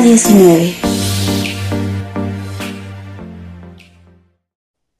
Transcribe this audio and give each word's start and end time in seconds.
Moda 0.00 0.08
19. 0.08 0.76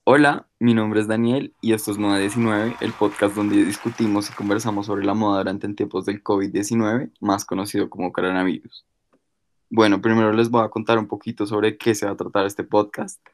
Hola, 0.05 0.47
mi 0.59 0.75
nombre 0.75 1.01
es 1.01 1.09
Daniel 1.09 1.55
y 1.63 1.73
esto 1.73 1.91
es 1.91 1.97
Moda 1.97 2.19
19, 2.19 2.77
el 2.83 2.93
podcast 2.93 3.35
donde 3.35 3.65
discutimos 3.65 4.29
y 4.29 4.35
conversamos 4.35 4.85
sobre 4.85 5.07
la 5.07 5.15
moda 5.15 5.39
durante 5.39 5.67
en 5.67 5.75
tiempos 5.75 6.05
del 6.05 6.23
COVID-19, 6.23 7.13
más 7.21 7.47
conocido 7.47 7.89
como 7.89 8.13
coronavirus. 8.13 8.85
Bueno, 9.71 10.03
primero 10.03 10.35
les 10.35 10.51
voy 10.51 10.65
a 10.65 10.69
contar 10.69 10.99
un 10.99 11.09
poquito 11.09 11.47
sobre 11.47 11.79
qué 11.79 11.95
se 11.95 12.05
va 12.05 12.13
a 12.13 12.17
tratar 12.17 12.45
este 12.45 12.65
podcast. 12.65 13.27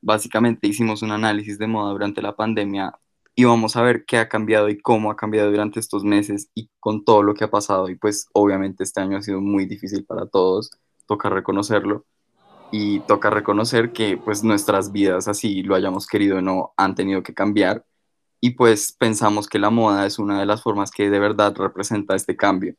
Básicamente 0.00 0.66
hicimos 0.66 1.02
un 1.02 1.12
análisis 1.12 1.58
de 1.60 1.68
moda 1.68 1.92
durante 1.92 2.22
la 2.22 2.34
pandemia 2.34 2.92
y 3.36 3.44
vamos 3.44 3.76
a 3.76 3.82
ver 3.82 4.04
qué 4.04 4.18
ha 4.18 4.28
cambiado 4.28 4.68
y 4.68 4.80
cómo 4.80 5.12
ha 5.12 5.16
cambiado 5.16 5.48
durante 5.50 5.78
estos 5.78 6.02
meses 6.02 6.50
y 6.56 6.70
con 6.80 7.04
todo 7.04 7.22
lo 7.22 7.34
que 7.34 7.44
ha 7.44 7.50
pasado. 7.50 7.88
Y 7.88 7.94
pues 7.94 8.28
obviamente 8.32 8.82
este 8.82 9.00
año 9.00 9.16
ha 9.16 9.22
sido 9.22 9.40
muy 9.40 9.66
difícil 9.66 10.04
para 10.04 10.26
todos, 10.26 10.72
toca 11.06 11.28
reconocerlo. 11.30 12.04
Y 12.72 13.00
toca 13.00 13.30
reconocer 13.30 13.92
que 13.92 14.16
pues 14.16 14.42
nuestras 14.42 14.90
vidas, 14.92 15.28
así 15.28 15.62
lo 15.62 15.74
hayamos 15.76 16.06
querido 16.06 16.38
o 16.38 16.40
no, 16.40 16.72
han 16.76 16.94
tenido 16.94 17.22
que 17.22 17.34
cambiar. 17.34 17.84
Y 18.40 18.50
pues 18.52 18.92
pensamos 18.92 19.48
que 19.48 19.58
la 19.58 19.70
moda 19.70 20.06
es 20.06 20.18
una 20.18 20.40
de 20.40 20.46
las 20.46 20.62
formas 20.62 20.90
que 20.90 21.10
de 21.10 21.18
verdad 21.20 21.54
representa 21.56 22.16
este 22.16 22.36
cambio. 22.36 22.74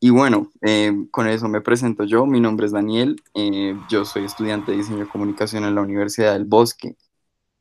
Y 0.00 0.10
bueno, 0.10 0.50
eh, 0.62 0.92
con 1.10 1.28
eso 1.28 1.48
me 1.48 1.62
presento 1.62 2.04
yo. 2.04 2.26
Mi 2.26 2.40
nombre 2.40 2.66
es 2.66 2.72
Daniel. 2.72 3.16
Eh, 3.34 3.74
yo 3.88 4.04
soy 4.04 4.24
estudiante 4.24 4.72
de 4.72 4.78
diseño 4.78 5.04
y 5.04 5.08
comunicación 5.08 5.64
en 5.64 5.74
la 5.74 5.80
Universidad 5.80 6.34
del 6.34 6.44
Bosque. 6.44 6.96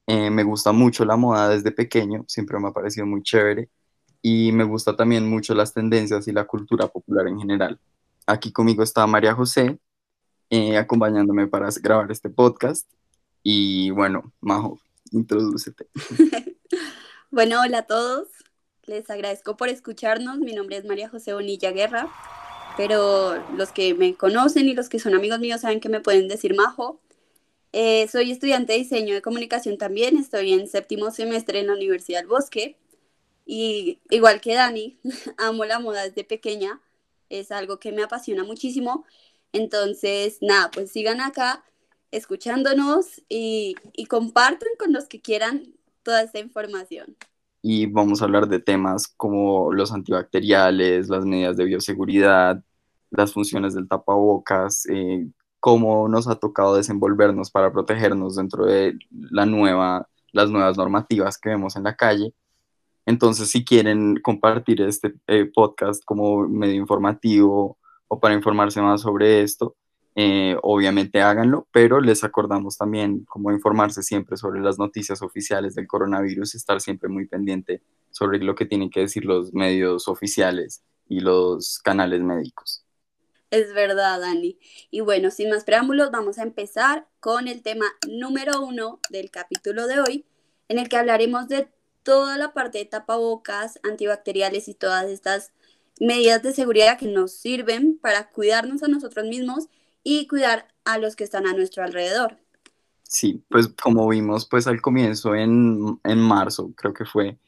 Eh, 0.08 0.30
me 0.30 0.44
gusta 0.44 0.72
mucho 0.72 1.04
la 1.06 1.16
moda 1.18 1.50
desde 1.50 1.72
pequeño, 1.72 2.26
siempre 2.28 2.60
me 2.60 2.68
ha 2.68 2.72
parecido 2.72 3.08
muy 3.08 3.24
chévere 3.24 3.70
y 4.22 4.52
me 4.52 4.64
gusta 4.64 4.96
también 4.96 5.28
mucho 5.28 5.56
las 5.56 5.74
tendencias 5.74 6.28
y 6.28 6.32
la 6.32 6.46
cultura 6.46 6.88
popular 6.88 7.28
en 7.28 7.40
general. 7.40 7.80
Aquí 8.28 8.52
conmigo 8.52 8.82
está 8.82 9.06
María 9.06 9.36
José, 9.36 9.78
eh, 10.50 10.78
acompañándome 10.78 11.48
para 11.48 11.70
grabar 11.82 12.12
este 12.12 12.30
podcast. 12.30 12.90
Y 13.44 13.92
bueno, 13.92 14.34
Majo, 14.42 14.80
introdúcete. 15.12 15.88
bueno, 17.32 17.62
hola 17.62 17.80
a 17.80 17.86
todos. 17.86 18.28
Les 18.86 19.10
agradezco 19.10 19.58
por 19.58 19.70
escucharnos. 19.70 20.40
Mi 20.40 20.54
nombre 20.54 20.78
es 20.78 20.86
María 20.86 21.10
José 21.10 21.34
Bonilla 21.34 21.72
Guerra, 21.72 22.10
pero 22.78 23.36
los 23.56 23.72
que 23.72 23.94
me 23.94 24.16
conocen 24.16 24.68
y 24.68 24.74
los 24.74 24.90
que 24.90 25.00
son 25.00 25.14
amigos 25.14 25.40
míos 25.40 25.62
saben 25.62 25.80
que 25.80 25.90
me 25.90 26.02
pueden 26.02 26.28
decir 26.28 26.56
Majo. 26.56 27.00
Eh, 27.74 28.08
soy 28.08 28.32
estudiante 28.32 28.74
de 28.74 28.80
diseño 28.80 29.14
de 29.14 29.22
comunicación 29.22 29.78
también, 29.78 30.18
estoy 30.18 30.54
en 30.54 30.68
séptimo 30.68 31.12
semestre 31.12 31.60
en 31.60 31.68
la 31.68 31.74
Universidad 31.74 32.20
del 32.20 32.28
Bosque 32.28 32.78
y 33.46 34.00
igual 34.10 34.42
que 34.42 34.54
Dani, 34.56 34.98
amo 35.38 35.66
la 35.66 35.80
moda 35.80 36.04
desde 36.04 36.24
pequeña, 36.24 36.82
es 37.30 37.52
algo 37.52 37.80
que 37.80 37.92
me 37.92 38.04
apasiona 38.04 38.44
muchísimo. 38.44 39.06
Entonces, 39.54 40.38
nada, 40.42 40.72
pues 40.72 40.92
sigan 40.92 41.22
acá 41.22 41.64
escuchándonos 42.12 43.22
y, 43.30 43.76
y 43.94 44.06
compartan 44.06 44.70
con 44.80 44.94
los 44.94 45.06
que 45.06 45.22
quieran 45.22 45.74
toda 46.04 46.22
esta 46.22 46.40
información. 46.40 47.18
Y 47.62 47.88
vamos 47.88 48.22
a 48.22 48.26
hablar 48.26 48.48
de 48.48 48.60
temas 48.60 49.08
como 49.08 49.74
los 49.74 49.92
antibacteriales, 49.92 51.10
las 51.10 51.26
medidas 51.26 51.58
de 51.58 51.66
bioseguridad, 51.66 52.64
las 53.10 53.34
funciones 53.34 53.74
del 53.74 53.88
tapabocas, 53.88 54.86
eh, 54.88 55.28
cómo 55.60 56.08
nos 56.08 56.28
ha 56.28 56.36
tocado 56.36 56.76
desenvolvernos 56.76 57.50
para 57.50 57.72
protegernos 57.72 58.36
dentro 58.36 58.66
de 58.66 59.00
la 59.10 59.48
nueva, 59.48 60.08
las 60.32 60.52
nuevas 60.52 60.78
normativas 60.78 61.40
que 61.40 61.50
vemos 61.50 61.76
en 61.76 61.84
la 61.84 61.96
calle. 61.96 62.34
Entonces, 63.06 63.50
si 63.50 63.64
quieren 63.64 64.18
compartir 64.22 64.82
este 64.82 65.14
eh, 65.28 65.46
podcast 65.46 66.04
como 66.04 66.48
medio 66.48 66.76
informativo 66.76 67.78
o 68.08 68.20
para 68.20 68.34
informarse 68.36 68.82
más 68.82 69.02
sobre 69.02 69.42
esto, 69.42 69.76
eh, 70.18 70.56
obviamente 70.62 71.22
háganlo, 71.22 71.68
pero 71.72 72.00
les 72.00 72.24
acordamos 72.24 72.78
también 72.78 73.26
cómo 73.26 73.52
informarse 73.52 74.02
siempre 74.02 74.38
sobre 74.38 74.62
las 74.62 74.80
noticias 74.80 75.22
oficiales 75.22 75.76
del 75.76 75.88
coronavirus, 75.88 76.56
estar 76.56 76.80
siempre 76.80 77.10
muy 77.10 77.28
pendiente 77.28 77.82
sobre 78.12 78.40
lo 78.40 78.56
que 78.56 78.66
tienen 78.66 78.90
que 78.90 79.02
decir 79.02 79.26
los 79.26 79.54
medios 79.54 80.08
oficiales 80.08 80.84
y 81.10 81.20
los 81.20 81.80
canales 81.80 82.22
médicos. 82.22 82.86
Es 83.52 83.74
verdad, 83.74 84.22
Dani. 84.22 84.58
Y 84.90 85.02
bueno, 85.02 85.32
sin 85.32 85.50
más 85.50 85.66
preámbulos, 85.66 86.12
vamos 86.12 86.40
a 86.40 86.44
empezar 86.44 87.08
con 87.20 87.48
el 87.48 87.62
tema 87.62 87.86
número 88.08 88.62
uno 88.62 89.00
del 89.10 89.30
capítulo 89.32 89.86
de 89.88 90.00
hoy, 90.00 90.26
en 90.70 90.80
el 90.80 90.90
que 90.90 90.98
hablaremos 90.98 91.48
de 91.48 91.68
toda 92.06 92.38
la 92.38 92.54
parte 92.54 92.78
de 92.78 92.86
tapabocas, 92.86 93.80
antibacteriales 93.84 94.70
y 94.70 94.76
todas 94.76 95.10
estas 95.10 95.52
medidas 96.00 96.44
de 96.44 96.54
seguridad 96.54 97.00
que 97.00 97.08
nos 97.08 97.32
sirven 97.32 97.98
para 97.98 98.30
cuidarnos 98.30 98.84
a 98.84 98.88
nosotros 98.88 99.26
mismos 99.26 99.68
y 100.04 100.28
cuidar 100.28 100.68
a 100.86 101.00
los 101.00 101.16
que 101.16 101.24
están 101.24 101.48
a 101.48 101.54
nuestro 101.54 101.84
alrededor. 101.84 102.38
Sí, 103.04 103.44
pues 103.50 103.68
como 103.68 104.08
vimos 104.08 104.46
pues 104.46 104.68
al 104.68 104.82
comienzo 104.82 105.36
en, 105.36 106.00
en 106.04 106.20
marzo, 106.20 106.72
creo 106.76 106.94
que 106.94 107.06
fue, 107.06 107.40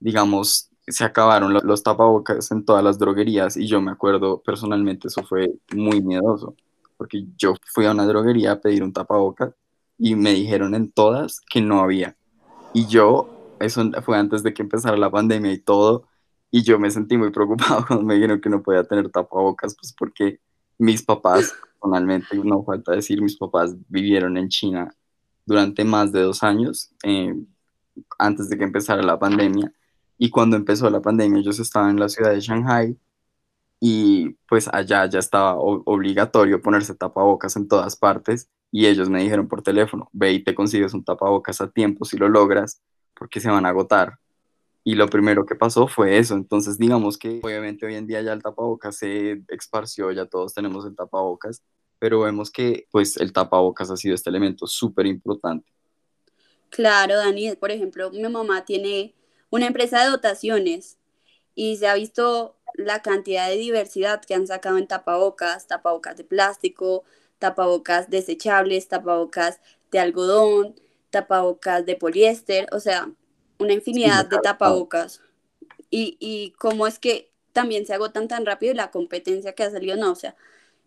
digamos, 0.00 0.70
se 0.88 1.04
acabaron 1.04 1.56
los, 1.62 1.82
tapabocas 1.82 2.50
en 2.50 2.64
todas 2.64 2.82
las 2.82 2.98
droguerías 2.98 3.56
y 3.56 3.68
yo 3.68 3.80
me 3.80 3.92
acuerdo 3.92 4.42
personalmente, 4.42 5.06
eso 5.06 5.22
fue 5.22 5.52
muy 5.72 6.02
miedoso, 6.02 6.56
porque 6.96 7.26
yo 7.36 7.54
fui 7.72 7.86
a 7.86 7.92
una 7.92 8.06
droguería 8.06 8.52
a 8.52 8.60
pedir 8.60 8.82
un 8.82 8.92
tapabocas 8.92 9.54
y 9.98 10.16
me 10.16 10.32
dijeron 10.32 10.74
en 10.74 10.90
todas 10.90 11.40
que 11.48 11.60
no 11.60 11.80
había. 11.80 12.16
Y 12.72 12.86
yo, 12.86 13.39
eso 13.60 13.82
fue 14.02 14.18
antes 14.18 14.42
de 14.42 14.54
que 14.54 14.62
empezara 14.62 14.96
la 14.96 15.10
pandemia 15.10 15.52
y 15.52 15.58
todo, 15.58 16.06
y 16.50 16.62
yo 16.62 16.78
me 16.78 16.90
sentí 16.90 17.16
muy 17.16 17.30
preocupado 17.30 17.84
cuando 17.86 18.04
me 18.04 18.14
dijeron 18.14 18.40
que 18.40 18.50
no 18.50 18.62
podía 18.62 18.84
tener 18.84 19.10
tapabocas, 19.10 19.76
pues 19.76 19.92
porque 19.92 20.40
mis 20.78 21.02
papás, 21.02 21.54
personalmente, 21.80 22.36
no 22.36 22.64
falta 22.64 22.92
decir, 22.92 23.22
mis 23.22 23.36
papás 23.36 23.76
vivieron 23.88 24.36
en 24.36 24.48
China 24.48 24.94
durante 25.46 25.84
más 25.84 26.12
de 26.12 26.22
dos 26.22 26.42
años, 26.42 26.92
eh, 27.04 27.34
antes 28.18 28.48
de 28.48 28.58
que 28.58 28.64
empezara 28.64 29.02
la 29.02 29.18
pandemia 29.18 29.72
y 30.22 30.30
cuando 30.30 30.56
empezó 30.56 30.90
la 30.90 31.00
pandemia, 31.00 31.40
ellos 31.40 31.58
estaban 31.60 31.92
en 31.92 32.00
la 32.00 32.10
ciudad 32.10 32.30
de 32.32 32.40
Shanghai 32.40 32.94
y 33.80 34.30
pues 34.48 34.68
allá 34.68 35.06
ya 35.06 35.18
estaba 35.18 35.56
obligatorio 35.56 36.60
ponerse 36.60 36.94
tapabocas 36.94 37.56
en 37.56 37.68
todas 37.68 37.96
partes 37.96 38.50
y 38.70 38.86
ellos 38.86 39.08
me 39.08 39.22
dijeron 39.22 39.48
por 39.48 39.62
teléfono, 39.62 40.10
ve 40.12 40.32
y 40.32 40.44
te 40.44 40.54
consigues 40.54 40.92
un 40.92 41.04
tapabocas 41.04 41.62
a 41.62 41.70
tiempo 41.70 42.04
si 42.04 42.18
lo 42.18 42.28
logras, 42.28 42.82
porque 43.20 43.38
se 43.38 43.50
van 43.50 43.66
a 43.66 43.68
agotar. 43.68 44.18
Y 44.82 44.94
lo 44.94 45.06
primero 45.06 45.44
que 45.44 45.54
pasó 45.54 45.86
fue 45.86 46.16
eso. 46.16 46.34
Entonces, 46.34 46.78
digamos 46.78 47.18
que 47.18 47.38
obviamente 47.42 47.84
hoy 47.84 47.94
en 47.94 48.06
día 48.06 48.22
ya 48.22 48.32
el 48.32 48.42
tapabocas 48.42 48.96
se 48.96 49.42
esparció, 49.48 50.10
ya 50.10 50.24
todos 50.24 50.54
tenemos 50.54 50.86
el 50.86 50.96
tapabocas, 50.96 51.62
pero 51.98 52.20
vemos 52.20 52.50
que 52.50 52.86
pues 52.90 53.18
el 53.18 53.34
tapabocas 53.34 53.90
ha 53.90 53.96
sido 53.98 54.14
este 54.14 54.30
elemento 54.30 54.66
súper 54.66 55.04
importante. 55.04 55.70
Claro, 56.70 57.14
Dani, 57.18 57.54
por 57.56 57.70
ejemplo, 57.70 58.10
mi 58.10 58.26
mamá 58.26 58.64
tiene 58.64 59.14
una 59.50 59.66
empresa 59.66 60.02
de 60.02 60.08
dotaciones 60.08 60.96
y 61.54 61.76
se 61.76 61.88
ha 61.88 61.94
visto 61.94 62.56
la 62.74 63.02
cantidad 63.02 63.48
de 63.48 63.58
diversidad 63.58 64.24
que 64.24 64.32
han 64.32 64.46
sacado 64.46 64.78
en 64.78 64.86
tapabocas, 64.86 65.66
tapabocas 65.66 66.16
de 66.16 66.24
plástico, 66.24 67.04
tapabocas 67.38 68.08
desechables, 68.08 68.88
tapabocas 68.88 69.60
de 69.90 69.98
algodón, 69.98 70.74
tapabocas 71.10 71.84
de 71.84 71.96
poliéster, 71.96 72.66
o 72.72 72.80
sea, 72.80 73.10
una 73.58 73.72
infinidad 73.72 74.26
de 74.26 74.38
tapabocas. 74.42 75.20
Y, 75.90 76.16
y 76.20 76.52
cómo 76.52 76.86
es 76.86 76.98
que 76.98 77.32
también 77.52 77.84
se 77.84 77.94
agotan 77.94 78.28
tan 78.28 78.46
rápido 78.46 78.72
y 78.72 78.76
la 78.76 78.90
competencia 78.90 79.54
que 79.54 79.64
ha 79.64 79.70
salido, 79.70 79.96
no, 79.96 80.12
o 80.12 80.14
sea, 80.14 80.36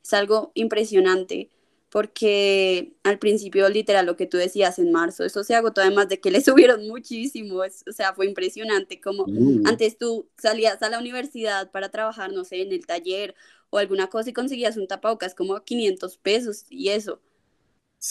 es 0.01 0.13
algo 0.13 0.51
impresionante 0.55 1.49
porque 1.93 2.95
al 3.03 3.19
principio, 3.19 3.69
literal, 3.69 4.07
lo 4.07 4.17
que 4.17 4.25
tú 4.25 4.37
decías 4.37 4.79
en 4.79 4.91
marzo, 4.91 5.23
eso 5.25 5.43
se 5.43 5.53
agotó 5.53 5.79
además 5.81 6.09
de 6.09 6.19
que 6.19 6.31
le 6.31 6.41
subieron 6.41 6.87
muchísimo, 6.87 7.57
o 7.57 7.91
sea, 7.91 8.15
fue 8.15 8.25
impresionante 8.25 8.99
como 8.99 9.27
mm. 9.27 9.67
antes 9.67 9.99
tú 9.99 10.27
salías 10.35 10.81
a 10.81 10.89
la 10.89 10.97
universidad 10.97 11.69
para 11.69 11.89
trabajar, 11.89 12.33
no 12.33 12.45
sé, 12.45 12.63
en 12.63 12.71
el 12.71 12.87
taller 12.87 13.35
o 13.69 13.77
alguna 13.77 14.07
cosa 14.07 14.31
y 14.31 14.33
conseguías 14.33 14.75
un 14.75 14.87
tapabocas 14.87 15.35
como 15.35 15.55
a 15.55 15.63
500 15.63 16.17
pesos 16.17 16.65
y 16.67 16.89
eso. 16.89 17.21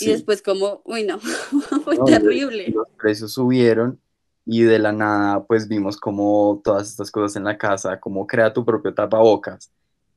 Y 0.01 0.07
después 0.07 0.43
como, 0.43 0.83
uy, 0.85 1.05
no, 1.05 1.19
fue 1.85 1.99
terrible. 2.05 2.69
Los 2.75 2.89
precios 2.99 3.33
subieron 3.33 4.01
y 4.45 4.63
de 4.63 4.79
la 4.79 4.93
nada 4.93 5.45
pues 5.45 5.69
vimos 5.69 5.97
como 5.97 6.61
todas 6.65 6.89
estas 6.91 7.11
cosas 7.11 7.37
en 7.37 7.45
la 7.45 7.59
casa, 7.59 8.01
como 8.01 8.27
crea 8.27 8.53
tu 8.53 8.65
propio 8.65 8.93
tapabocas 8.93 9.71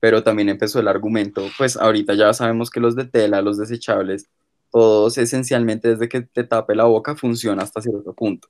pero 0.06 0.22
también 0.22 0.50
empezó 0.50 0.80
el 0.80 0.88
argumento, 0.88 1.48
pues 1.58 1.76
ahorita 1.78 2.14
ya 2.14 2.32
sabemos 2.32 2.70
que 2.70 2.80
los 2.80 2.96
de 2.96 3.06
tela, 3.06 3.42
los 3.42 3.58
desechables, 3.58 4.30
todos 4.72 5.18
esencialmente 5.18 5.88
desde 5.90 6.08
que 6.08 6.22
te 6.22 6.44
tape 6.44 6.76
la 6.76 6.84
boca 6.84 7.16
funciona 7.16 7.64
hasta 7.64 7.82
cierto 7.82 8.14
punto. 8.14 8.48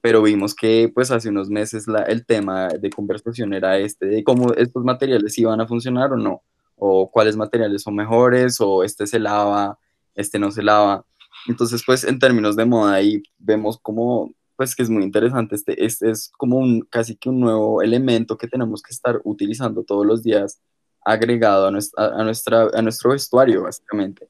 Pero 0.00 0.22
vimos 0.22 0.54
que 0.54 0.88
pues 0.94 1.10
hace 1.10 1.28
unos 1.28 1.48
meses 1.48 1.88
la, 1.88 2.02
el 2.02 2.24
tema 2.24 2.68
de 2.68 2.88
conversación 2.88 3.52
era 3.52 3.78
este, 3.78 4.06
de 4.06 4.22
cómo 4.22 4.52
estos 4.54 4.84
materiales 4.84 5.36
iban 5.38 5.60
a 5.60 5.66
funcionar 5.66 6.12
o 6.12 6.16
no, 6.16 6.42
o 6.76 7.10
cuáles 7.10 7.36
materiales 7.36 7.82
son 7.82 7.96
mejores, 7.96 8.60
o 8.60 8.84
este 8.84 9.08
se 9.08 9.18
lava, 9.18 9.78
este 10.14 10.38
no 10.38 10.50
se 10.50 10.62
lava. 10.62 11.04
Entonces 11.48 11.82
pues 11.84 12.04
en 12.04 12.18
términos 12.18 12.56
de 12.56 12.64
moda 12.64 12.94
ahí 12.94 13.22
vemos 13.38 13.78
como 13.78 14.32
pues 14.56 14.76
que 14.76 14.82
es 14.82 14.90
muy 14.90 15.02
interesante, 15.02 15.56
este, 15.56 15.84
este 15.84 16.10
es 16.10 16.30
como 16.36 16.58
un 16.58 16.82
casi 16.82 17.16
que 17.16 17.28
un 17.28 17.40
nuevo 17.40 17.82
elemento 17.82 18.36
que 18.36 18.46
tenemos 18.46 18.82
que 18.82 18.92
estar 18.92 19.20
utilizando 19.24 19.82
todos 19.82 20.06
los 20.06 20.22
días 20.22 20.60
agregado 21.04 21.66
a, 21.66 21.70
nuestra, 21.70 22.06
a, 22.06 22.22
nuestra, 22.24 22.68
a 22.72 22.82
nuestro 22.82 23.10
vestuario, 23.10 23.62
básicamente. 23.62 24.26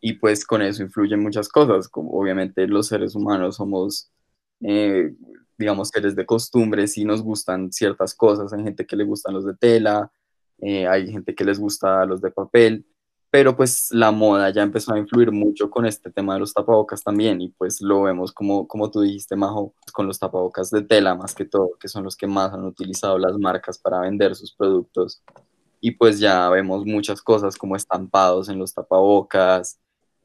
Y 0.00 0.14
pues 0.14 0.44
con 0.46 0.62
eso 0.62 0.82
influyen 0.82 1.22
muchas 1.22 1.48
cosas, 1.48 1.88
como 1.88 2.10
obviamente 2.12 2.66
los 2.66 2.88
seres 2.88 3.14
humanos 3.14 3.56
somos, 3.56 4.10
eh, 4.60 5.12
digamos, 5.58 5.88
seres 5.88 6.16
de 6.16 6.26
costumbres 6.26 6.96
y 6.96 7.04
nos 7.04 7.22
gustan 7.22 7.72
ciertas 7.72 8.14
cosas. 8.14 8.52
Hay 8.52 8.62
gente 8.62 8.86
que 8.86 8.96
le 8.96 9.04
gustan 9.04 9.34
los 9.34 9.44
de 9.44 9.54
tela, 9.56 10.10
eh, 10.58 10.86
hay 10.86 11.10
gente 11.10 11.34
que 11.34 11.44
les 11.44 11.58
gusta 11.58 12.04
los 12.06 12.20
de 12.20 12.30
papel, 12.30 12.86
pero 13.30 13.56
pues 13.56 13.88
la 13.90 14.10
moda 14.10 14.50
ya 14.50 14.62
empezó 14.62 14.94
a 14.94 14.98
influir 14.98 15.32
mucho 15.32 15.68
con 15.70 15.86
este 15.86 16.10
tema 16.10 16.34
de 16.34 16.40
los 16.40 16.54
tapabocas 16.54 17.02
también 17.02 17.40
y 17.40 17.48
pues 17.48 17.80
lo 17.80 18.02
vemos 18.02 18.32
como, 18.32 18.66
como 18.66 18.90
tú 18.90 19.00
dijiste, 19.00 19.36
Majo, 19.36 19.74
con 19.92 20.06
los 20.06 20.18
tapabocas 20.18 20.70
de 20.70 20.82
tela 20.82 21.14
más 21.14 21.34
que 21.34 21.44
todo, 21.44 21.72
que 21.78 21.88
son 21.88 22.04
los 22.04 22.16
que 22.16 22.26
más 22.26 22.52
han 22.52 22.64
utilizado 22.64 23.18
las 23.18 23.36
marcas 23.38 23.78
para 23.78 24.00
vender 24.00 24.34
sus 24.34 24.54
productos. 24.54 25.22
Y 25.80 25.92
pues 25.92 26.18
ya 26.18 26.48
vemos 26.48 26.86
muchas 26.86 27.20
cosas 27.20 27.56
como 27.56 27.76
estampados 27.76 28.48
en 28.48 28.58
los 28.58 28.72
tapabocas, 28.72 29.78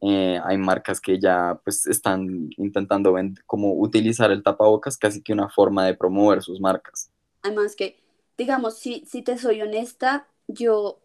eh, 0.04 0.40
hay 0.44 0.58
marcas 0.58 1.00
que 1.00 1.20
ya 1.20 1.60
pues 1.64 1.86
están 1.86 2.50
intentando 2.58 3.16
como 3.46 3.74
utilizar 3.74 4.32
el 4.32 4.42
tapabocas 4.42 4.98
casi 4.98 5.22
que 5.22 5.32
una 5.32 5.48
forma 5.48 5.86
de 5.86 5.94
promover 5.94 6.42
sus 6.42 6.60
marcas. 6.60 7.12
Además 7.44 7.76
que, 7.76 8.02
digamos, 8.36 8.80
si, 8.80 9.06
si 9.06 9.22
te 9.22 9.38
soy 9.38 9.62
honesta, 9.62 10.28
yo 10.48 11.00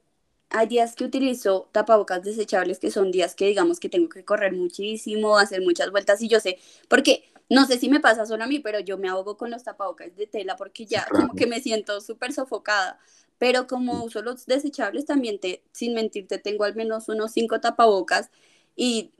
hay 0.50 0.66
días 0.68 0.94
que 0.94 1.04
utilizo 1.04 1.68
tapabocas 1.72 2.22
desechables 2.22 2.78
que 2.78 2.90
son 2.90 3.10
días 3.10 3.34
que 3.34 3.46
digamos 3.46 3.80
que 3.80 3.88
tengo 3.88 4.08
que 4.08 4.24
correr 4.24 4.52
muchísimo, 4.52 5.38
hacer 5.38 5.62
muchas 5.62 5.90
vueltas 5.90 6.22
y 6.22 6.28
yo 6.28 6.40
sé, 6.40 6.58
porque 6.88 7.24
no 7.48 7.66
sé 7.66 7.78
si 7.78 7.88
me 7.88 8.00
pasa 8.00 8.26
solo 8.26 8.44
a 8.44 8.46
mí, 8.46 8.58
pero 8.58 8.80
yo 8.80 8.98
me 8.98 9.08
ahogo 9.08 9.36
con 9.36 9.50
los 9.50 9.62
tapabocas 9.64 10.14
de 10.16 10.26
tela 10.26 10.56
porque 10.56 10.86
ya 10.86 11.06
como 11.10 11.34
que 11.34 11.46
me 11.46 11.60
siento 11.60 12.00
súper 12.00 12.32
sofocada. 12.32 12.98
Pero 13.38 13.66
como 13.66 14.02
uso 14.04 14.22
los 14.22 14.46
desechables 14.46 15.04
también 15.04 15.38
te, 15.38 15.62
sin 15.72 15.94
mentirte, 15.94 16.38
tengo 16.38 16.64
al 16.64 16.74
menos 16.74 17.08
unos 17.08 17.32
cinco 17.32 17.60
tapabocas 17.60 18.30
y 18.74 19.12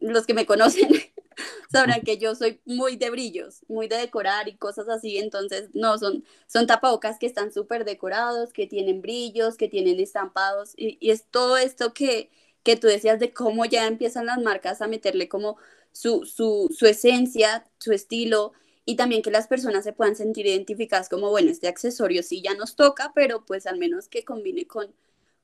los 0.00 0.26
que 0.26 0.34
me 0.34 0.46
conocen 0.46 0.88
sabrán 1.72 2.02
que 2.02 2.18
yo 2.18 2.34
soy 2.34 2.60
muy 2.64 2.96
de 2.96 3.10
brillos, 3.10 3.60
muy 3.68 3.88
de 3.88 3.96
decorar 3.96 4.48
y 4.48 4.56
cosas 4.56 4.88
así, 4.88 5.18
entonces 5.18 5.70
no, 5.74 5.98
son, 5.98 6.24
son 6.46 6.66
tapabocas 6.66 7.18
que 7.18 7.26
están 7.26 7.52
súper 7.52 7.84
decorados, 7.84 8.52
que 8.52 8.66
tienen 8.66 9.02
brillos, 9.02 9.56
que 9.56 9.68
tienen 9.68 10.00
estampados 10.00 10.72
y, 10.76 10.98
es 11.10 11.26
todo 11.30 11.56
esto 11.56 11.94
que, 11.94 12.30
que 12.62 12.76
tú 12.76 12.86
decías 12.86 13.20
de 13.20 13.32
cómo 13.32 13.64
ya 13.64 13.86
empiezan 13.86 14.26
las 14.26 14.38
marcas 14.38 14.82
a 14.82 14.88
meterle 14.88 15.28
como 15.28 15.56
su, 15.92 16.26
su, 16.26 16.74
su 16.76 16.86
esencia, 16.86 17.64
su 17.78 17.92
estilo 17.92 18.52
y 18.84 18.96
también 18.96 19.22
que 19.22 19.30
las 19.30 19.46
personas 19.46 19.84
se 19.84 19.92
puedan 19.92 20.16
sentir 20.16 20.46
identificadas 20.46 21.08
como, 21.08 21.30
bueno, 21.30 21.50
este 21.50 21.68
accesorio 21.68 22.22
sí 22.22 22.42
ya 22.42 22.54
nos 22.54 22.76
toca, 22.76 23.12
pero 23.14 23.44
pues 23.46 23.66
al 23.66 23.78
menos 23.78 24.08
que 24.08 24.24
combine 24.24 24.66
con, 24.66 24.94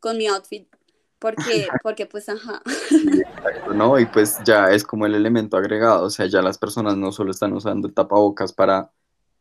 con 0.00 0.19
mi 0.19 0.26
outfit 0.26 0.69
porque, 1.20 1.69
porque 1.82 2.06
pues, 2.06 2.28
ajá. 2.28 2.62
¿no? 3.75 3.99
Y 3.99 4.06
pues 4.06 4.38
ya 4.44 4.70
es 4.72 4.84
como 4.84 5.06
el 5.06 5.14
elemento 5.14 5.56
agregado, 5.56 6.06
o 6.06 6.11
sea, 6.11 6.26
ya 6.26 6.43
las 6.43 6.58
personas 6.58 6.96
no 6.96 7.12
solo 7.12 7.31
están 7.31 7.52
usando 7.52 7.87
el 7.87 7.94
tapabocas 7.94 8.52
para, 8.52 8.90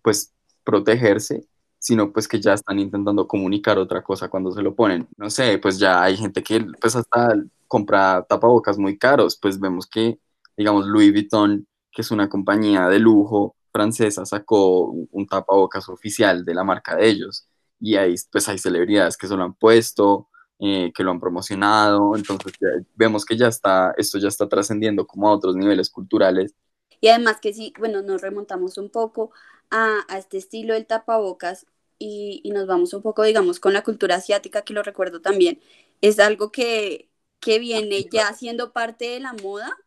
pues, 0.04 0.34
protegerse, 0.64 1.48
sino 1.80 2.12
pues 2.12 2.28
que 2.28 2.40
ya 2.40 2.54
están 2.54 2.78
intentando 2.78 3.28
comunicar 3.28 3.80
otra 3.80 4.04
cosa 4.04 4.30
cuando 4.30 4.52
se 4.52 4.62
lo 4.62 4.76
ponen. 4.76 5.08
No 5.18 5.30
sé, 5.30 5.58
pues 5.58 5.80
ya 5.80 6.04
hay 6.04 6.18
gente 6.18 6.44
que 6.44 6.66
pues 6.80 6.96
hasta 6.96 7.34
compra 7.68 8.26
tapabocas 8.28 8.78
muy 8.78 8.98
caros, 8.98 9.38
pues 9.42 9.60
vemos 9.60 9.88
que, 9.88 10.20
digamos, 10.58 10.86
Louis 10.88 11.12
Vuitton, 11.12 11.66
que 11.92 12.02
es 12.02 12.12
una 12.12 12.30
compañía 12.30 12.88
de 12.90 13.00
lujo 13.00 13.56
francesa, 13.72 14.26
sacó 14.26 14.92
un 14.92 15.28
tapabocas 15.28 15.88
oficial 15.90 16.44
de 16.46 16.54
la 16.54 16.64
marca 16.64 16.96
de 16.96 17.08
ellos. 17.08 17.48
Y 17.80 17.96
ahí 17.96 18.16
pues 18.31 18.50
hay 18.50 18.58
celebridades 18.58 19.18
que 19.18 19.28
se 19.28 19.36
lo 19.38 19.44
han 19.44 19.54
puesto, 19.54 20.28
eh, 20.60 20.92
que 20.94 21.04
lo 21.04 21.12
han 21.12 21.20
promocionado, 21.20 22.16
entonces 22.16 22.54
vemos 22.96 23.26
que 23.26 23.38
ya 23.38 23.48
está, 23.48 23.94
esto 23.98 24.18
ya 24.18 24.28
está 24.28 24.50
trascendiendo 24.50 25.08
como 25.08 25.30
a 25.30 25.34
otros 25.34 25.56
niveles 25.56 25.90
culturales. 25.90 26.54
Y 27.00 27.08
además 27.08 27.40
que 27.42 27.54
sí, 27.54 27.74
bueno, 27.80 28.02
nos 28.02 28.22
remontamos 28.22 28.78
un 28.78 28.90
poco 28.90 29.32
a, 29.70 30.00
a 30.10 30.18
este 30.18 30.38
estilo 30.38 30.74
del 30.74 30.86
tapabocas 30.86 31.66
y, 31.98 32.42
y, 32.44 32.52
nos 32.52 32.68
vamos 32.68 32.94
un 32.94 33.02
poco, 33.02 33.24
digamos, 33.24 33.60
con 33.60 33.74
la 33.74 33.84
cultura 33.84 34.16
asiática, 34.16 34.64
que 34.64 34.74
lo 34.74 34.84
recuerdo 34.84 35.22
también, 35.22 35.62
es 36.02 36.20
algo 36.20 36.52
que, 36.52 37.10
que 37.40 37.60
viene 37.60 38.08
ya 38.12 38.34
siendo 38.34 38.74
parte 38.74 39.06
de 39.10 39.20
la 39.20 39.34
moda 39.34 39.78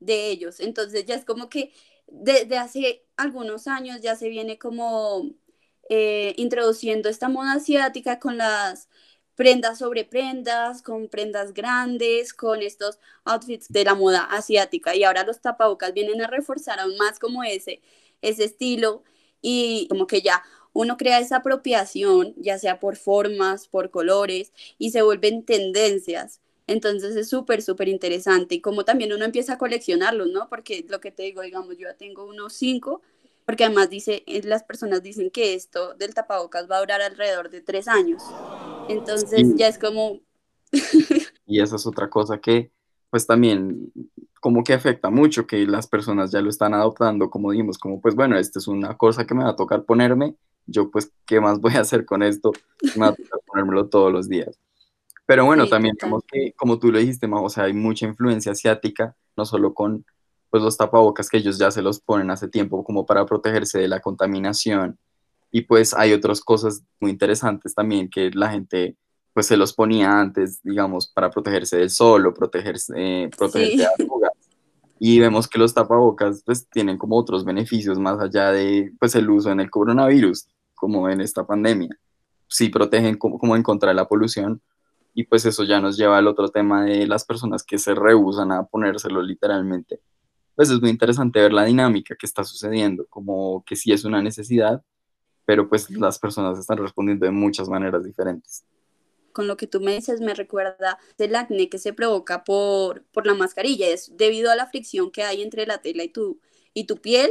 de 0.00 0.28
ellos, 0.30 0.60
entonces 0.60 1.04
ya 1.04 1.14
es 1.14 1.24
como 1.24 1.48
que 1.48 1.72
desde 2.06 2.58
hace 2.58 3.04
algunos 3.16 3.66
años 3.66 4.00
ya 4.02 4.16
se 4.16 4.28
viene 4.28 4.58
como 4.58 5.30
eh, 5.88 6.34
introduciendo 6.36 7.08
esta 7.08 7.28
moda 7.28 7.54
asiática 7.54 8.18
con 8.18 8.36
las 8.38 8.88
prendas 9.34 9.78
sobre 9.78 10.04
prendas, 10.04 10.82
con 10.82 11.08
prendas 11.08 11.52
grandes, 11.54 12.34
con 12.34 12.62
estos 12.62 12.98
outfits 13.24 13.68
de 13.68 13.84
la 13.84 13.94
moda 13.94 14.24
asiática. 14.24 14.94
Y 14.94 15.04
ahora 15.04 15.24
los 15.24 15.40
tapabocas 15.40 15.92
vienen 15.94 16.22
a 16.22 16.26
reforzar 16.28 16.80
aún 16.80 16.96
más 16.98 17.18
como 17.18 17.44
ese, 17.44 17.80
ese 18.22 18.44
estilo 18.44 19.02
y 19.40 19.88
como 19.88 20.06
que 20.06 20.22
ya 20.22 20.42
uno 20.72 20.96
crea 20.96 21.18
esa 21.20 21.36
apropiación, 21.38 22.34
ya 22.36 22.58
sea 22.58 22.80
por 22.80 22.96
formas, 22.96 23.68
por 23.68 23.90
colores, 23.90 24.52
y 24.78 24.90
se 24.90 25.02
vuelven 25.02 25.44
tendencias. 25.44 26.40
Entonces 26.66 27.16
es 27.16 27.28
súper, 27.28 27.62
súper 27.62 27.88
interesante. 27.88 28.54
Y 28.56 28.60
como 28.60 28.84
también 28.84 29.12
uno 29.12 29.24
empieza 29.24 29.54
a 29.54 29.58
coleccionarlos, 29.58 30.28
¿no? 30.30 30.48
Porque 30.48 30.86
lo 30.88 31.00
que 31.00 31.10
te 31.10 31.24
digo, 31.24 31.42
digamos, 31.42 31.76
yo 31.76 31.88
ya 31.88 31.94
tengo 31.94 32.24
unos 32.24 32.54
cinco, 32.54 33.02
porque 33.52 33.66
además 33.66 33.90
dice, 33.90 34.24
las 34.44 34.62
personas 34.62 35.02
dicen 35.02 35.30
que 35.30 35.52
esto 35.52 35.92
del 35.92 36.14
tapabocas 36.14 36.70
va 36.70 36.78
a 36.78 36.80
durar 36.80 37.02
alrededor 37.02 37.50
de 37.50 37.60
tres 37.60 37.86
años. 37.86 38.22
Entonces 38.88 39.46
ya 39.56 39.68
es 39.68 39.78
como... 39.78 40.20
y 41.46 41.60
esa 41.60 41.76
es 41.76 41.86
otra 41.86 42.08
cosa 42.08 42.38
que 42.38 42.70
pues 43.10 43.26
también 43.26 43.92
como 44.40 44.64
que 44.64 44.72
afecta 44.72 45.10
mucho 45.10 45.46
que 45.46 45.66
las 45.66 45.86
personas 45.86 46.30
ya 46.30 46.40
lo 46.40 46.48
están 46.48 46.72
adoptando, 46.72 47.28
como 47.28 47.50
dijimos, 47.50 47.76
como 47.76 48.00
pues 48.00 48.14
bueno, 48.14 48.38
esta 48.38 48.58
es 48.58 48.68
una 48.68 48.96
cosa 48.96 49.26
que 49.26 49.34
me 49.34 49.44
va 49.44 49.50
a 49.50 49.56
tocar 49.56 49.84
ponerme, 49.84 50.34
yo 50.64 50.90
pues, 50.90 51.12
¿qué 51.26 51.38
más 51.38 51.60
voy 51.60 51.74
a 51.74 51.80
hacer 51.80 52.06
con 52.06 52.22
esto? 52.22 52.52
Me 52.96 53.02
va 53.02 53.08
a 53.08 53.14
tocar 53.14 53.38
ponérmelo 53.46 53.86
todos 53.90 54.10
los 54.10 54.30
días. 54.30 54.58
Pero 55.26 55.44
bueno, 55.44 55.68
también 55.68 55.94
como 56.00 56.22
que, 56.22 56.54
como 56.56 56.78
tú 56.78 56.90
lo 56.90 56.98
dijiste, 56.98 57.28
o 57.30 57.50
sea, 57.50 57.64
hay 57.64 57.74
mucha 57.74 58.06
influencia 58.06 58.52
asiática, 58.52 59.14
no 59.36 59.44
solo 59.44 59.74
con 59.74 60.06
pues 60.52 60.62
los 60.62 60.76
tapabocas 60.76 61.30
que 61.30 61.38
ellos 61.38 61.56
ya 61.56 61.70
se 61.70 61.80
los 61.80 61.98
ponen 61.98 62.30
hace 62.30 62.46
tiempo 62.46 62.84
como 62.84 63.06
para 63.06 63.24
protegerse 63.24 63.78
de 63.78 63.88
la 63.88 64.00
contaminación 64.00 64.98
y 65.50 65.62
pues 65.62 65.94
hay 65.94 66.12
otras 66.12 66.42
cosas 66.42 66.82
muy 67.00 67.10
interesantes 67.10 67.74
también 67.74 68.10
que 68.10 68.30
la 68.34 68.50
gente 68.50 68.98
pues 69.32 69.46
se 69.46 69.56
los 69.56 69.72
ponía 69.72 70.20
antes, 70.20 70.60
digamos, 70.62 71.06
para 71.08 71.30
protegerse 71.30 71.78
del 71.78 71.88
sol 71.88 72.26
o 72.26 72.34
protegerse, 72.34 72.92
eh, 72.98 73.30
protegerse 73.34 73.78
de 73.78 73.86
arrugas. 73.86 74.32
Y 74.98 75.20
vemos 75.20 75.48
que 75.48 75.58
los 75.58 75.72
tapabocas 75.72 76.42
pues 76.44 76.68
tienen 76.68 76.98
como 76.98 77.16
otros 77.16 77.46
beneficios 77.46 77.98
más 77.98 78.20
allá 78.20 78.52
de 78.52 78.92
pues 79.00 79.14
el 79.14 79.30
uso 79.30 79.50
en 79.50 79.60
el 79.60 79.70
coronavirus, 79.70 80.48
como 80.74 81.08
en 81.08 81.22
esta 81.22 81.46
pandemia. 81.46 81.98
Sí 82.46 82.68
protegen 82.68 83.16
como, 83.16 83.38
como 83.38 83.56
en 83.56 83.62
contra 83.62 83.88
de 83.88 83.94
la 83.94 84.06
polución 84.06 84.60
y 85.14 85.24
pues 85.24 85.46
eso 85.46 85.64
ya 85.64 85.80
nos 85.80 85.96
lleva 85.96 86.18
al 86.18 86.26
otro 86.26 86.50
tema 86.50 86.84
de 86.84 87.06
las 87.06 87.24
personas 87.24 87.62
que 87.62 87.78
se 87.78 87.94
rehusan 87.94 88.52
a 88.52 88.64
ponérselo 88.64 89.22
literalmente. 89.22 90.00
Pues 90.54 90.70
es 90.70 90.80
muy 90.80 90.90
interesante 90.90 91.40
ver 91.40 91.52
la 91.52 91.64
dinámica 91.64 92.14
que 92.14 92.26
está 92.26 92.44
sucediendo, 92.44 93.06
como 93.08 93.64
que 93.64 93.76
sí 93.76 93.92
es 93.92 94.04
una 94.04 94.22
necesidad, 94.22 94.82
pero 95.44 95.68
pues 95.68 95.90
las 95.90 96.18
personas 96.18 96.58
están 96.58 96.78
respondiendo 96.78 97.26
de 97.26 97.32
muchas 97.32 97.68
maneras 97.68 98.04
diferentes. 98.04 98.64
Con 99.32 99.48
lo 99.48 99.56
que 99.56 99.66
tú 99.66 99.80
me 99.80 99.94
dices 99.94 100.20
me 100.20 100.34
recuerda 100.34 100.98
el 101.16 101.34
acné 101.34 101.68
que 101.68 101.78
se 101.78 101.92
provoca 101.92 102.44
por, 102.44 103.04
por 103.12 103.26
la 103.26 103.34
mascarilla, 103.34 103.88
es 103.88 104.16
debido 104.16 104.50
a 104.50 104.56
la 104.56 104.66
fricción 104.66 105.10
que 105.10 105.22
hay 105.22 105.42
entre 105.42 105.66
la 105.66 105.78
tela 105.78 106.04
y 106.04 106.08
tu, 106.08 106.38
y 106.74 106.84
tu 106.84 106.96
piel. 106.98 107.30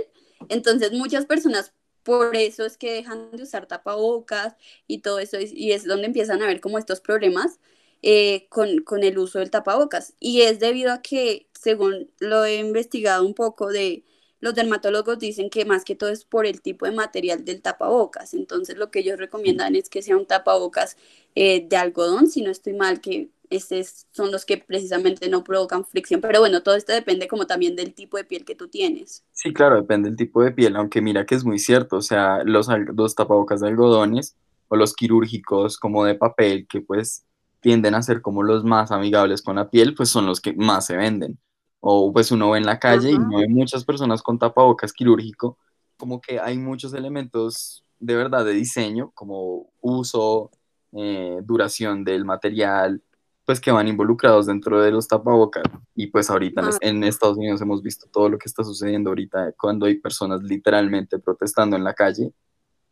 Entonces 0.49 0.91
muchas 0.91 1.25
personas 1.25 1.73
por 2.03 2.35
eso 2.35 2.65
es 2.65 2.77
que 2.77 2.93
dejan 2.93 3.31
de 3.31 3.43
usar 3.43 3.67
tapabocas 3.67 4.55
y 4.87 4.99
todo 4.99 5.19
eso, 5.19 5.37
y 5.39 5.71
es 5.71 5.85
donde 5.85 6.07
empiezan 6.07 6.41
a 6.41 6.47
ver 6.47 6.59
como 6.59 6.79
estos 6.79 6.99
problemas 6.99 7.59
eh, 8.01 8.47
con, 8.49 8.79
con 8.79 9.03
el 9.03 9.17
uso 9.19 9.39
del 9.39 9.51
tapabocas. 9.51 10.15
Y 10.19 10.41
es 10.41 10.59
debido 10.59 10.91
a 10.91 11.01
que, 11.01 11.47
según 11.61 12.09
lo 12.19 12.43
he 12.43 12.55
investigado 12.55 13.23
un 13.23 13.35
poco 13.35 13.67
de 13.67 14.03
los 14.39 14.55
dermatólogos 14.55 15.19
dicen 15.19 15.51
que 15.51 15.65
más 15.65 15.85
que 15.85 15.95
todo 15.95 16.09
es 16.09 16.25
por 16.25 16.47
el 16.47 16.61
tipo 16.61 16.87
de 16.87 16.91
material 16.91 17.45
del 17.45 17.61
tapabocas. 17.61 18.33
Entonces 18.33 18.77
lo 18.77 18.89
que 18.89 18.99
ellos 18.99 19.19
recomiendan 19.19 19.75
es 19.75 19.87
que 19.87 20.01
sea 20.01 20.17
un 20.17 20.25
tapabocas 20.25 20.97
eh, 21.35 21.67
de 21.69 21.77
algodón, 21.77 22.27
si 22.27 22.41
no 22.41 22.49
estoy 22.49 22.73
mal, 22.73 22.99
que 22.99 23.29
estos 23.51 24.07
son 24.11 24.31
los 24.31 24.45
que 24.45 24.57
precisamente 24.57 25.29
no 25.29 25.43
provocan 25.43 25.85
fricción. 25.85 26.21
Pero 26.21 26.39
bueno, 26.39 26.63
todo 26.63 26.73
esto 26.73 26.93
depende 26.93 27.27
como 27.27 27.45
también 27.45 27.75
del 27.75 27.93
tipo 27.93 28.17
de 28.17 28.23
piel 28.23 28.43
que 28.43 28.55
tú 28.55 28.67
tienes. 28.67 29.23
Sí, 29.31 29.53
claro, 29.53 29.75
depende 29.75 30.09
del 30.09 30.17
tipo 30.17 30.41
de 30.41 30.51
piel, 30.51 30.75
aunque 30.75 31.01
mira 31.01 31.27
que 31.27 31.35
es 31.35 31.43
muy 31.43 31.59
cierto, 31.59 31.97
o 31.97 32.01
sea, 32.01 32.43
los, 32.43 32.67
los 32.95 33.13
tapabocas 33.13 33.61
de 33.61 33.67
algodones 33.67 34.35
o 34.69 34.75
los 34.75 34.95
quirúrgicos 34.95 35.77
como 35.77 36.05
de 36.05 36.15
papel, 36.15 36.65
que 36.67 36.81
pues 36.81 37.25
tienden 37.59 37.93
a 37.93 38.01
ser 38.01 38.21
como 38.21 38.41
los 38.41 38.63
más 38.63 38.89
amigables 38.91 39.43
con 39.43 39.57
la 39.57 39.69
piel, 39.69 39.93
pues 39.93 40.09
son 40.09 40.25
los 40.25 40.41
que 40.41 40.53
más 40.53 40.87
se 40.87 40.97
venden 40.97 41.37
o 41.81 42.13
pues 42.13 42.31
uno 42.31 42.51
ve 42.51 42.59
en 42.59 42.65
la 42.65 42.79
calle 42.79 43.11
y 43.11 43.17
no 43.17 43.39
ve 43.39 43.47
muchas 43.49 43.83
personas 43.83 44.21
con 44.21 44.39
tapabocas 44.39 44.93
quirúrgico, 44.93 45.57
como 45.97 46.21
que 46.21 46.39
hay 46.39 46.57
muchos 46.57 46.93
elementos 46.93 47.83
de 47.99 48.15
verdad 48.15 48.45
de 48.45 48.53
diseño, 48.53 49.11
como 49.13 49.71
uso, 49.81 50.51
eh, 50.93 51.39
duración 51.43 52.03
del 52.03 52.23
material, 52.23 53.01
pues 53.45 53.59
que 53.59 53.71
van 53.71 53.87
involucrados 53.87 54.45
dentro 54.45 54.81
de 54.81 54.91
los 54.91 55.07
tapabocas. 55.07 55.63
Y 55.95 56.07
pues 56.07 56.29
ahorita 56.29 56.69
en, 56.81 57.03
Estados 57.03 57.37
Unidos 57.37 57.61
hemos 57.61 57.81
visto 57.81 58.07
todo 58.11 58.29
lo 58.29 58.37
que 58.37 58.47
está 58.47 58.63
sucediendo 58.63 59.09
ahorita 59.09 59.53
cuando 59.53 59.87
hay 59.87 59.95
personas 59.95 60.41
literalmente 60.43 61.19
protestando 61.19 61.75
en 61.75 61.83
la 61.83 61.93
calle 61.93 62.31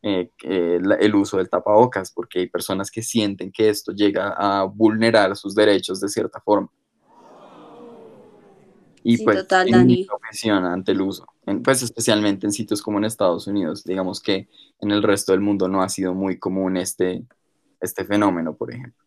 eh, 0.01 0.31
el 0.41 1.15
uso 1.15 1.37
del 1.37 1.49
tapabocas, 1.49 2.11
porque 2.11 2.39
hay 2.39 2.47
personas 2.47 2.89
que 2.89 3.03
sienten 3.03 3.51
que 3.51 3.69
esto 3.69 3.91
llega 3.91 4.33
a 4.37 4.63
vulnerar 4.63 5.35
sus 5.35 5.53
derechos 5.53 5.99
de 5.99 6.09
cierta 6.09 6.39
forma. 6.39 6.69
Y 9.11 9.23
pues 9.23 9.37
total, 9.39 9.73
ante 9.73 10.91
el 10.91 11.01
uso, 11.01 11.27
pues 11.63 11.81
especialmente 11.81 12.45
en 12.45 12.53
sitios 12.53 12.79
como 12.83 12.99
en 12.99 13.05
Estados 13.05 13.47
Unidos, 13.47 13.83
digamos 13.83 14.21
que 14.21 14.47
en 14.79 14.91
el 14.91 15.01
resto 15.01 15.31
del 15.31 15.41
mundo 15.41 15.67
no 15.67 15.81
ha 15.81 15.89
sido 15.89 16.13
muy 16.13 16.37
común 16.37 16.77
este, 16.77 17.23
este 17.81 18.05
fenómeno, 18.05 18.55
por 18.55 18.71
ejemplo. 18.71 19.03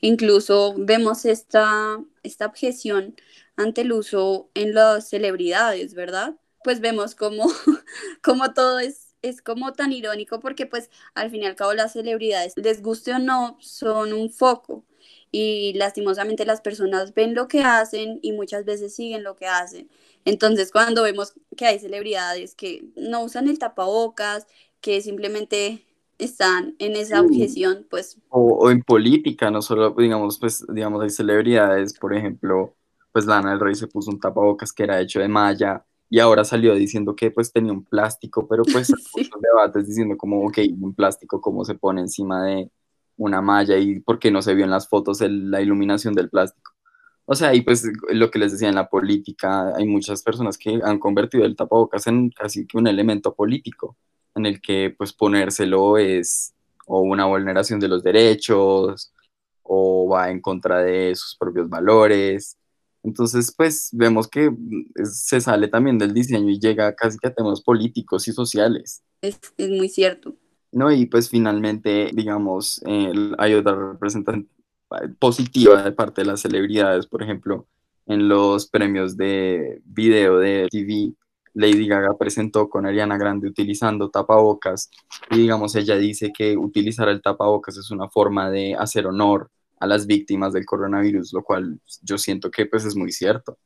Incluso 0.00 0.76
vemos 0.78 1.24
esta, 1.24 1.98
esta 2.22 2.46
objeción 2.46 3.16
ante 3.56 3.80
el 3.80 3.90
uso 3.90 4.48
en 4.54 4.74
las 4.74 5.08
celebridades, 5.08 5.94
¿verdad? 5.94 6.36
Pues 6.62 6.78
vemos 6.80 7.16
como, 7.16 7.46
como 8.22 8.54
todo 8.54 8.78
es, 8.78 9.16
es 9.22 9.42
como 9.42 9.72
tan 9.72 9.92
irónico 9.92 10.38
porque 10.38 10.66
pues 10.66 10.88
al 11.16 11.30
fin 11.30 11.42
y 11.42 11.46
al 11.46 11.56
cabo 11.56 11.74
las 11.74 11.94
celebridades, 11.94 12.52
les 12.54 12.80
guste 12.80 13.12
o 13.12 13.18
no, 13.18 13.56
son 13.60 14.12
un 14.12 14.30
foco 14.30 14.84
y 15.30 15.72
lastimosamente 15.74 16.46
las 16.46 16.60
personas 16.60 17.14
ven 17.14 17.34
lo 17.34 17.48
que 17.48 17.62
hacen 17.62 18.20
y 18.22 18.32
muchas 18.32 18.64
veces 18.64 18.94
siguen 18.94 19.24
lo 19.24 19.36
que 19.36 19.46
hacen. 19.46 19.88
Entonces 20.24 20.70
cuando 20.70 21.02
vemos 21.02 21.34
que 21.56 21.66
hay 21.66 21.78
celebridades 21.78 22.54
que 22.54 22.84
no 22.96 23.24
usan 23.24 23.48
el 23.48 23.58
tapabocas, 23.58 24.46
que 24.80 25.00
simplemente 25.00 25.84
están 26.18 26.76
en 26.78 26.96
esa 26.96 27.20
objeción, 27.20 27.86
pues... 27.90 28.18
O, 28.28 28.70
en 28.70 28.82
política, 28.82 29.50
no 29.50 29.62
solo, 29.62 29.90
digamos, 29.90 30.38
pues, 30.38 30.64
digamos, 30.68 31.02
hay 31.02 31.10
celebridades, 31.10 31.98
por 31.98 32.14
ejemplo, 32.14 32.76
pues 33.12 33.26
Lana 33.26 33.50
del 33.50 33.60
Rey 33.60 33.74
se 33.74 33.86
puso 33.86 34.10
un 34.10 34.20
tapabocas 34.20 34.72
que 34.72 34.84
era 34.84 35.00
hecho 35.00 35.20
de 35.20 35.28
malla 35.28 35.84
y 36.10 36.20
ahora 36.20 36.44
salió 36.44 36.74
diciendo 36.74 37.16
que 37.16 37.30
pues 37.30 37.52
tenía 37.52 37.72
un 37.72 37.84
plástico, 37.84 38.46
pero 38.46 38.62
pues 38.64 38.86
sí. 39.14 39.28
debates 39.40 39.86
diciendo 39.86 40.16
como, 40.16 40.46
ok, 40.46 40.58
un 40.80 40.94
plástico, 40.94 41.40
¿cómo 41.40 41.64
se 41.64 41.74
pone 41.74 42.00
encima 42.02 42.44
de 42.44 42.70
una 43.16 43.40
malla 43.40 43.76
y 43.78 44.00
por 44.00 44.18
qué 44.18 44.30
no 44.30 44.42
se 44.42 44.54
vio 44.54 44.64
en 44.64 44.70
las 44.70 44.88
fotos 44.88 45.20
la 45.20 45.60
iluminación 45.60 46.14
del 46.14 46.30
plástico? 46.30 46.72
O 47.26 47.34
sea, 47.34 47.54
y 47.54 47.62
pues 47.62 47.84
lo 48.10 48.30
que 48.30 48.38
les 48.38 48.52
decía 48.52 48.68
en 48.68 48.74
la 48.74 48.88
política, 48.88 49.74
hay 49.74 49.86
muchas 49.86 50.22
personas 50.22 50.58
que 50.58 50.80
han 50.82 50.98
convertido 50.98 51.44
el 51.44 51.56
tapabocas 51.56 52.06
en 52.06 52.30
casi 52.30 52.66
que 52.66 52.76
un 52.76 52.86
elemento 52.86 53.34
político 53.34 53.96
en 54.34 54.46
el 54.46 54.60
que 54.60 54.94
pues 54.96 55.12
ponérselo 55.12 55.96
es 55.96 56.54
o 56.86 57.00
una 57.00 57.24
vulneración 57.26 57.80
de 57.80 57.88
los 57.88 58.02
derechos 58.02 59.12
o 59.62 60.08
va 60.08 60.30
en 60.30 60.40
contra 60.40 60.82
de 60.82 61.14
sus 61.14 61.36
propios 61.36 61.68
valores. 61.68 62.58
Entonces, 63.02 63.52
pues 63.56 63.90
vemos 63.92 64.28
que 64.28 64.50
mm, 64.50 64.92
se 65.04 65.40
sale 65.40 65.68
también 65.68 65.98
del 65.98 66.14
diseño 66.14 66.50
y 66.50 66.60
llega 66.60 66.94
casi 66.94 67.18
que 67.18 67.28
a 67.28 67.34
temas 67.34 67.62
políticos 67.62 68.28
y 68.28 68.32
sociales. 68.32 69.02
Es, 69.20 69.38
muy 69.58 69.88
cierto. 69.88 70.36
No, 70.74 70.90
y 70.90 71.06
pues 71.06 71.30
finalmente, 71.30 72.10
digamos, 72.12 72.82
hay 73.38 73.54
otra 73.54 73.92
representación 73.92 74.48
positiva 75.20 75.82
de 75.84 75.92
parte 75.92 76.22
de 76.22 76.26
las 76.26 76.40
celebridades, 76.40 77.06
por 77.06 77.22
ejemplo, 77.22 77.68
en 78.06 78.28
los 78.28 78.66
premios 78.66 79.16
de 79.16 79.80
video 79.84 80.38
de 80.38 80.66
TV, 80.68 81.14
Lady 81.52 81.86
Gaga 81.86 82.18
presentó 82.18 82.68
con 82.68 82.86
Ariana 82.86 83.16
Grande 83.16 83.46
utilizando 83.46 84.10
tapabocas 84.10 84.90
y 85.30 85.38
digamos 85.38 85.76
ella 85.76 85.96
dice 85.96 86.32
que 86.36 86.56
utilizar 86.56 87.08
el 87.08 87.22
tapabocas 87.22 87.76
es 87.76 87.92
una 87.92 88.08
forma 88.08 88.50
de 88.50 88.74
hacer 88.74 89.06
honor 89.06 89.52
a 89.78 89.86
las 89.86 90.08
víctimas 90.08 90.52
del 90.52 90.66
coronavirus, 90.66 91.32
lo 91.32 91.44
cual 91.44 91.78
yo 92.02 92.18
siento 92.18 92.50
que 92.50 92.66
pues 92.66 92.84
es 92.84 92.96
muy 92.96 93.12
cierto. 93.12 93.58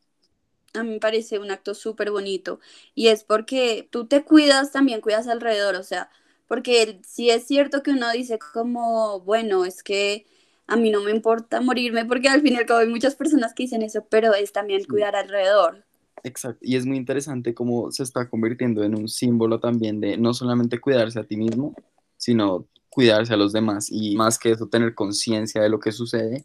A 0.74 0.82
mí 0.82 0.90
me 0.90 1.00
parece 1.00 1.38
un 1.38 1.50
acto 1.50 1.72
súper 1.72 2.10
bonito 2.10 2.60
y 2.94 3.08
es 3.08 3.24
porque 3.24 3.88
tú 3.90 4.06
te 4.06 4.22
cuidas, 4.24 4.72
también 4.72 5.00
cuidas 5.00 5.26
alrededor, 5.26 5.74
o 5.76 5.82
sea, 5.82 6.10
porque 6.48 7.00
si 7.06 7.30
es 7.30 7.46
cierto 7.46 7.82
que 7.82 7.92
uno 7.92 8.10
dice 8.12 8.38
como, 8.38 9.20
bueno, 9.20 9.64
es 9.64 9.82
que 9.82 10.26
a 10.66 10.76
mí 10.76 10.90
no 10.90 11.02
me 11.02 11.10
importa 11.12 11.60
morirme 11.60 12.04
porque 12.06 12.28
al 12.28 12.42
fin 12.42 12.54
y 12.54 12.56
al 12.56 12.66
cabo 12.66 12.80
hay 12.80 12.88
muchas 12.88 13.14
personas 13.14 13.54
que 13.54 13.64
dicen 13.64 13.82
eso, 13.82 14.06
pero 14.10 14.34
es 14.34 14.52
también 14.52 14.84
cuidar 14.84 15.16
alrededor. 15.16 15.84
Exacto, 16.24 16.58
y 16.62 16.76
es 16.76 16.84
muy 16.84 16.96
interesante 16.96 17.54
cómo 17.54 17.92
se 17.92 18.02
está 18.02 18.28
convirtiendo 18.28 18.82
en 18.82 18.96
un 18.96 19.08
símbolo 19.08 19.60
también 19.60 20.00
de 20.00 20.16
no 20.16 20.34
solamente 20.34 20.80
cuidarse 20.80 21.20
a 21.20 21.24
ti 21.24 21.36
mismo, 21.36 21.74
sino 22.16 22.66
cuidarse 22.90 23.32
a 23.34 23.36
los 23.36 23.52
demás 23.52 23.88
y 23.90 24.16
más 24.16 24.38
que 24.38 24.50
eso 24.50 24.68
tener 24.68 24.94
conciencia 24.94 25.62
de 25.62 25.68
lo 25.68 25.78
que 25.78 25.92
sucede 25.92 26.44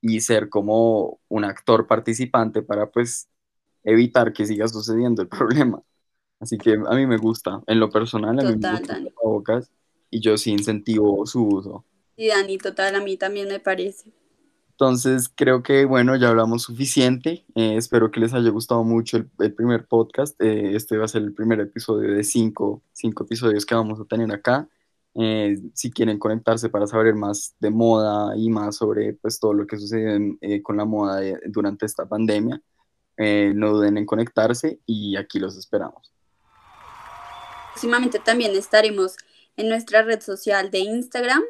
y 0.00 0.20
ser 0.20 0.48
como 0.48 1.20
un 1.28 1.44
actor 1.44 1.86
participante 1.86 2.62
para 2.62 2.90
pues 2.90 3.28
evitar 3.84 4.32
que 4.32 4.46
siga 4.46 4.68
sucediendo 4.68 5.22
el 5.22 5.28
problema. 5.28 5.82
Así 6.40 6.56
que 6.56 6.74
a 6.74 6.94
mí 6.94 7.06
me 7.06 7.16
gusta, 7.16 7.62
en 7.66 7.80
lo 7.80 7.90
personal, 7.90 8.38
a 8.38 8.42
mí 8.42 8.56
me 8.56 8.70
gusta 8.70 9.00
bocas 9.22 9.70
y 10.10 10.20
yo 10.20 10.36
sí 10.36 10.52
incentivo 10.52 11.26
su 11.26 11.46
uso. 11.46 11.84
Sí, 12.16 12.28
Dani, 12.28 12.58
total, 12.58 12.94
a 12.94 13.00
mí 13.00 13.16
también 13.16 13.48
me 13.48 13.60
parece. 13.60 14.12
Entonces, 14.80 15.28
creo 15.34 15.64
que, 15.64 15.84
bueno, 15.86 16.14
ya 16.14 16.28
hablamos 16.28 16.62
suficiente. 16.62 17.44
Eh, 17.56 17.74
espero 17.76 18.12
que 18.12 18.20
les 18.20 18.32
haya 18.32 18.48
gustado 18.50 18.84
mucho 18.84 19.16
el, 19.16 19.52
primer 19.52 19.88
podcast. 19.88 20.40
Eh, 20.40 20.76
este 20.76 20.96
va 20.96 21.06
a 21.06 21.08
ser 21.08 21.22
el 21.22 21.34
primer 21.34 21.58
episodio 21.58 22.14
de 22.14 22.22
cinco, 22.22 22.82
cinco 22.92 23.24
episodios 23.24 23.66
que 23.66 23.74
vamos 23.74 24.00
a 24.00 24.04
tener 24.04 24.32
acá. 24.32 24.68
Eh, 25.14 25.58
si 25.74 25.90
quieren 25.90 26.20
conectarse 26.20 26.68
para 26.68 26.86
saber 26.86 27.16
más 27.16 27.56
de 27.58 27.70
moda 27.70 28.36
y 28.36 28.50
más 28.50 28.76
sobre 28.76 29.14
pues, 29.14 29.40
todo 29.40 29.52
lo 29.52 29.66
que 29.66 29.78
sucede 29.78 30.38
con 30.62 30.76
la 30.76 30.84
moda 30.84 31.20
durante 31.46 31.84
esta 31.84 32.08
pandemia, 32.08 32.62
no 33.16 33.72
duden 33.72 33.98
en 33.98 34.06
conectarse 34.06 34.78
y 34.86 35.16
aquí 35.16 35.40
los 35.40 35.56
esperamos. 35.56 36.12
Próximamente 37.78 38.18
también 38.18 38.56
estaremos 38.56 39.16
en 39.56 39.68
nuestra 39.68 40.02
red 40.02 40.20
social 40.20 40.72
de 40.72 40.80
Instagram 40.80 41.44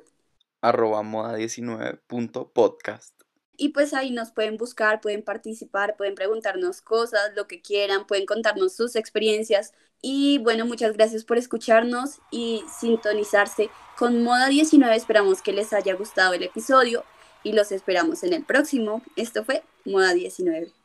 arroba 0.61 1.03
moda19.podcast 1.03 3.15
y 3.57 3.71
pues 3.71 3.95
ahí 3.95 4.11
nos 4.11 4.31
pueden 4.31 4.59
buscar, 4.59 5.01
pueden 5.01 5.23
participar, 5.23 5.97
pueden 5.97 6.15
preguntarnos 6.15 6.83
cosas, 6.83 7.31
lo 7.35 7.47
que 7.47 7.63
quieran, 7.63 8.07
pueden 8.07 8.27
contarnos 8.27 8.75
sus 8.75 8.95
experiencias. 8.95 9.73
Y 10.03 10.37
bueno, 10.41 10.67
muchas 10.67 10.93
gracias 10.93 11.25
por 11.25 11.39
escucharnos 11.39 12.19
y 12.31 12.63
sintonizarse 12.79 13.71
con 13.97 14.23
Moda 14.23 14.49
19. 14.49 14.95
Esperamos 14.95 15.41
que 15.41 15.55
les 15.55 15.73
haya 15.73 15.95
gustado 15.95 16.35
el 16.35 16.43
episodio 16.43 17.07
y 17.43 17.53
los 17.53 17.73
esperamos 17.73 18.23
en 18.23 18.35
el 18.35 18.45
próximo. 18.45 19.01
Esto 19.17 19.45
fue 19.45 19.63
Moda 19.87 20.13
19. 20.13 20.78